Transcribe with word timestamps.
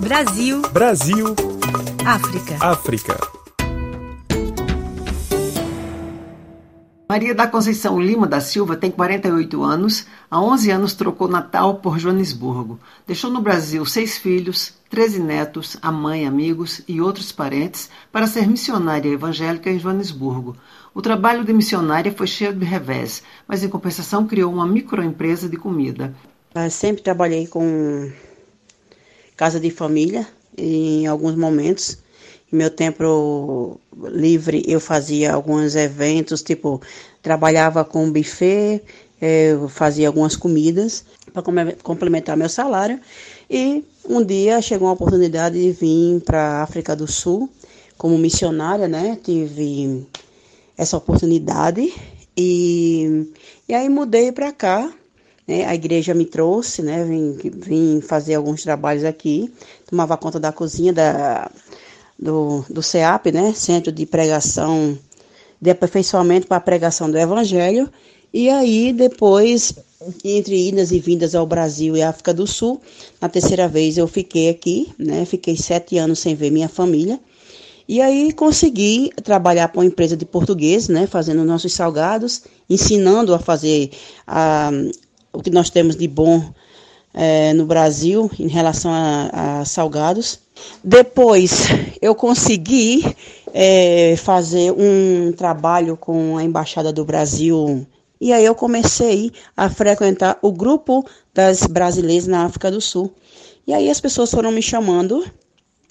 Brasil. 0.00 0.62
Brasil. 0.72 1.34
África. 2.04 2.58
África. 2.60 3.41
Maria 7.12 7.34
da 7.34 7.46
Conceição 7.46 8.00
Lima 8.00 8.26
da 8.26 8.40
Silva 8.40 8.74
tem 8.74 8.90
48 8.90 9.62
anos. 9.62 10.06
Há 10.30 10.40
11 10.40 10.70
anos 10.70 10.94
trocou 10.94 11.28
Natal 11.28 11.74
por 11.74 11.98
Joanesburgo. 11.98 12.80
Deixou 13.06 13.30
no 13.30 13.42
Brasil 13.42 13.84
seis 13.84 14.16
filhos, 14.16 14.72
13 14.88 15.18
netos, 15.18 15.76
a 15.82 15.92
mãe, 15.92 16.26
amigos 16.26 16.80
e 16.88 17.02
outros 17.02 17.30
parentes 17.30 17.90
para 18.10 18.26
ser 18.26 18.48
missionária 18.48 19.10
evangélica 19.10 19.68
em 19.68 19.78
Joanesburgo. 19.78 20.56
O 20.94 21.02
trabalho 21.02 21.44
de 21.44 21.52
missionária 21.52 22.10
foi 22.10 22.26
cheio 22.26 22.54
de 22.54 22.64
revés, 22.64 23.22
mas 23.46 23.62
em 23.62 23.68
compensação 23.68 24.26
criou 24.26 24.50
uma 24.50 24.66
microempresa 24.66 25.50
de 25.50 25.58
comida. 25.58 26.14
Eu 26.54 26.70
sempre 26.70 27.02
trabalhei 27.02 27.46
com 27.46 28.10
casa 29.36 29.60
de 29.60 29.70
família 29.70 30.26
em 30.56 31.06
alguns 31.06 31.36
momentos. 31.36 31.98
Meu 32.52 32.68
tempo 32.68 33.80
livre 33.96 34.62
eu 34.68 34.78
fazia 34.78 35.32
alguns 35.32 35.74
eventos, 35.74 36.42
tipo, 36.42 36.82
trabalhava 37.22 37.82
com 37.82 38.12
buffet, 38.12 38.82
eu 39.18 39.70
fazia 39.70 40.06
algumas 40.06 40.36
comidas 40.36 41.02
para 41.32 41.42
complementar 41.82 42.36
meu 42.36 42.50
salário. 42.50 43.00
E 43.48 43.82
um 44.06 44.22
dia 44.22 44.60
chegou 44.60 44.88
a 44.88 44.92
oportunidade 44.92 45.58
de 45.58 45.72
vir 45.72 46.20
para 46.20 46.42
a 46.42 46.62
África 46.62 46.94
do 46.94 47.10
Sul 47.10 47.48
como 47.96 48.18
missionária, 48.18 48.86
né? 48.86 49.18
Tive 49.22 50.06
essa 50.76 50.98
oportunidade 50.98 51.90
e, 52.36 53.32
e 53.66 53.74
aí 53.74 53.88
mudei 53.88 54.30
para 54.30 54.52
cá 54.52 54.92
né? 55.46 55.64
A 55.66 55.74
igreja 55.74 56.14
me 56.14 56.24
trouxe, 56.24 56.82
né? 56.82 57.04
Vim, 57.04 57.36
vim 57.54 58.00
fazer 58.00 58.34
alguns 58.34 58.62
trabalhos 58.62 59.04
aqui, 59.04 59.52
tomava 59.88 60.16
conta 60.16 60.38
da 60.38 60.52
cozinha 60.52 60.92
da, 60.92 61.50
do, 62.18 62.64
do 62.68 62.82
CEAP, 62.82 63.32
né? 63.32 63.52
Centro 63.54 63.92
de 63.92 64.06
Pregação, 64.06 64.98
de 65.60 65.70
Aperfeiçoamento 65.70 66.46
para 66.46 66.56
a 66.58 66.60
Pregação 66.60 67.10
do 67.10 67.18
Evangelho. 67.18 67.90
E 68.32 68.48
aí, 68.48 68.92
depois, 68.92 69.74
entre 70.24 70.68
idas 70.68 70.90
e 70.90 70.98
vindas 70.98 71.34
ao 71.34 71.46
Brasil 71.46 71.96
e 71.96 72.02
África 72.02 72.32
do 72.32 72.46
Sul, 72.46 72.80
na 73.20 73.28
terceira 73.28 73.68
vez 73.68 73.98
eu 73.98 74.08
fiquei 74.08 74.48
aqui, 74.48 74.92
né? 74.98 75.24
Fiquei 75.24 75.56
sete 75.56 75.98
anos 75.98 76.18
sem 76.18 76.34
ver 76.34 76.50
minha 76.50 76.68
família. 76.68 77.20
E 77.88 78.00
aí 78.00 78.32
consegui 78.32 79.10
trabalhar 79.22 79.68
para 79.68 79.80
uma 79.80 79.86
empresa 79.86 80.16
de 80.16 80.24
português, 80.24 80.88
né? 80.88 81.06
Fazendo 81.06 81.44
nossos 81.44 81.72
salgados, 81.72 82.42
ensinando 82.68 83.34
a 83.34 83.38
fazer 83.38 83.90
a, 84.26 84.70
o 85.32 85.42
que 85.42 85.50
nós 85.50 85.68
temos 85.68 85.96
de 85.96 86.08
bom 86.08 86.52
é, 87.14 87.52
no 87.52 87.66
Brasil 87.66 88.30
em 88.38 88.48
relação 88.48 88.90
a, 88.92 89.60
a, 89.60 89.64
salgados. 89.64 90.38
Depois 90.82 91.66
eu 92.00 92.14
consegui 92.14 93.04
é, 93.52 94.16
fazer 94.16 94.72
um 94.72 95.32
trabalho 95.32 95.96
com 95.96 96.36
a 96.36 96.44
Embaixada 96.44 96.92
do 96.92 97.04
Brasil 97.04 97.86
e 98.20 98.32
aí 98.32 98.44
eu 98.44 98.54
comecei 98.54 99.32
a 99.56 99.68
frequentar 99.68 100.38
o 100.42 100.52
grupo 100.52 101.04
das 101.34 101.66
brasileiras 101.66 102.26
na 102.26 102.44
África 102.44 102.70
do 102.70 102.80
Sul. 102.80 103.12
E 103.66 103.72
aí 103.72 103.90
as 103.90 104.00
pessoas 104.00 104.30
foram 104.30 104.52
me 104.52 104.62
chamando 104.62 105.24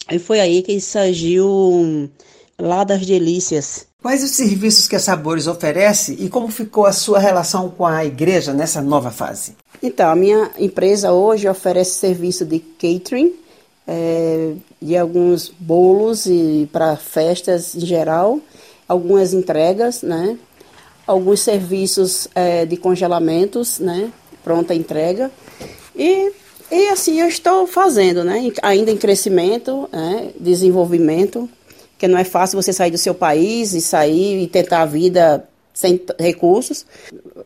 e 0.10 0.18
foi 0.18 0.40
aí 0.40 0.62
que 0.62 0.80
surgiu 0.80 2.10
lá 2.58 2.84
das 2.84 3.06
delícias 3.06 3.88
Quais 4.02 4.24
os 4.24 4.32
serviços 4.32 4.88
que 4.88 4.96
a 4.96 5.00
Sabores 5.00 5.46
oferece 5.46 6.18
e 6.20 6.28
como 6.28 6.48
ficou 6.48 6.88
a 6.88 6.92
sua 6.92 7.20
relação 7.20 7.70
com 7.70 7.86
a 7.86 8.04
igreja 8.04 8.52
nessa 8.52 8.82
nova 8.82 9.12
fase? 9.12 9.56
Então, 9.82 10.10
a 10.10 10.16
minha 10.16 10.52
empresa 10.60 11.12
hoje 11.12 11.48
oferece 11.48 11.92
serviço 11.92 12.46
de 12.46 12.60
catering, 12.60 13.34
é, 13.88 14.54
de 14.82 14.96
alguns 14.96 15.50
bolos 15.60 16.26
e 16.26 16.70
para 16.72 16.96
festas 16.96 17.76
em 17.76 17.86
geral, 17.86 18.40
algumas 18.88 19.34
entregas, 19.34 20.04
né? 20.04 20.38
Alguns 21.08 21.42
serviços 21.42 22.28
é, 22.36 22.66
de 22.66 22.78
congelamentos, 22.78 23.80
né? 23.80 24.12
Pronta 24.44 24.74
entrega. 24.76 25.32
E, 25.96 26.32
e 26.72 26.88
assim 26.90 27.20
eu 27.20 27.28
estou 27.28 27.66
fazendo, 27.66 28.24
né? 28.24 28.52
Ainda 28.62 28.92
em 28.92 28.98
crescimento, 28.98 29.90
né? 29.92 30.30
desenvolvimento 30.40 31.50
porque 32.02 32.08
não 32.08 32.18
é 32.18 32.24
fácil 32.24 32.60
você 32.60 32.74
sair 32.74 32.90
do 32.90 32.98
seu 32.98 33.14
país 33.14 33.74
e 33.74 33.80
sair 33.80 34.42
e 34.42 34.48
tentar 34.48 34.82
a 34.82 34.86
vida 34.88 35.48
sem 35.74 36.02
recursos. 36.20 36.86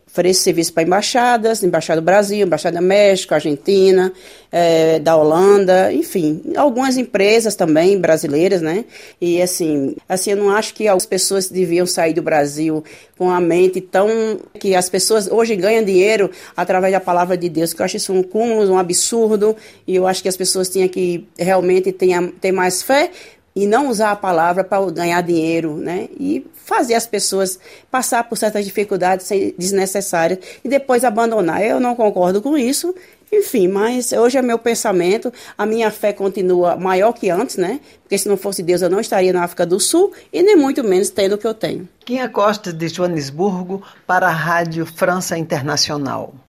Ofereço 0.06 0.42
serviço 0.42 0.72
para 0.72 0.82
embaixadas, 0.82 1.62
embaixada 1.62 2.00
do 2.00 2.04
Brasil, 2.04 2.46
embaixada 2.46 2.78
do 2.78 2.84
México, 2.84 3.34
Argentina, 3.34 4.12
é, 4.50 4.98
da 4.98 5.16
Holanda, 5.16 5.92
enfim, 5.92 6.42
algumas 6.56 6.96
empresas 6.96 7.54
também 7.54 7.98
brasileiras, 7.98 8.62
né? 8.62 8.84
E 9.20 9.40
assim, 9.42 9.96
assim, 10.08 10.30
eu 10.30 10.36
não 10.36 10.50
acho 10.50 10.74
que 10.74 10.88
as 10.88 11.06
pessoas 11.06 11.48
deviam 11.48 11.86
sair 11.86 12.14
do 12.14 12.22
Brasil 12.22 12.82
com 13.18 13.30
a 13.30 13.40
mente 13.40 13.80
tão 13.80 14.38
que 14.58 14.74
as 14.74 14.88
pessoas 14.88 15.28
hoje 15.28 15.56
ganham 15.56 15.84
dinheiro 15.84 16.30
através 16.56 16.92
da 16.92 17.00
palavra 17.00 17.36
de 17.36 17.48
Deus, 17.48 17.72
que 17.72 17.80
eu 17.80 17.84
acho 17.84 17.96
isso 17.96 18.12
um 18.12 18.22
cúmulo, 18.22 18.70
um 18.70 18.78
absurdo, 18.78 19.56
e 19.86 19.94
eu 19.94 20.06
acho 20.06 20.22
que 20.22 20.28
as 20.28 20.36
pessoas 20.36 20.68
tinham 20.68 20.88
que 20.88 21.26
realmente 21.38 21.92
ter, 21.92 22.32
ter 22.40 22.52
mais 22.52 22.82
fé 22.82 23.10
e 23.56 23.66
não 23.66 23.88
usar 23.88 24.10
a 24.10 24.16
palavra 24.16 24.62
para 24.62 24.84
ganhar 24.90 25.22
dinheiro, 25.22 25.78
né? 25.78 26.10
E 26.20 26.46
fazer 26.54 26.92
as 26.92 27.06
pessoas 27.06 27.58
passar 27.90 28.22
por 28.24 28.36
certas 28.36 28.66
dificuldades 28.66 29.26
desnecessárias 29.56 30.40
e 30.62 30.68
depois 30.68 31.04
abandonar. 31.04 31.64
Eu 31.64 31.80
não 31.80 31.96
concordo 31.96 32.42
com 32.42 32.58
isso. 32.58 32.94
Enfim, 33.32 33.66
mas 33.66 34.12
hoje 34.12 34.38
é 34.38 34.42
meu 34.42 34.56
pensamento, 34.56 35.32
a 35.58 35.66
minha 35.66 35.90
fé 35.90 36.12
continua 36.12 36.76
maior 36.76 37.12
que 37.12 37.28
antes, 37.28 37.56
né? 37.56 37.80
Porque 38.02 38.16
se 38.16 38.28
não 38.28 38.36
fosse 38.36 38.62
Deus 38.62 38.82
eu 38.82 38.90
não 38.90 39.00
estaria 39.00 39.32
na 39.32 39.42
África 39.42 39.66
do 39.66 39.80
Sul 39.80 40.12
e 40.32 40.42
nem 40.42 40.54
muito 40.54 40.84
menos 40.84 41.10
tendo 41.10 41.34
o 41.34 41.38
que 41.38 41.46
eu 41.46 41.54
tenho. 41.54 41.88
Quinha 42.04 42.28
Costa 42.28 42.72
de 42.72 42.88
Joanesburgo 42.88 43.82
para 44.06 44.28
a 44.28 44.32
Rádio 44.32 44.86
França 44.86 45.36
Internacional. 45.36 46.34